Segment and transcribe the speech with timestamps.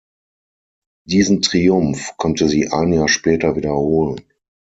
[1.07, 4.19] Diesen Triumph konnte sie ein Jahr später wiederholen.